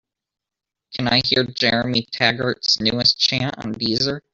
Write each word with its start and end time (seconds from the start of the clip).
Can 0.95 1.07
I 1.09 1.21
hear 1.23 1.43
Jeremy 1.43 2.07
Taggart's 2.11 2.79
newest 2.79 3.19
chant 3.19 3.55
on 3.63 3.75
Deezer? 3.75 4.21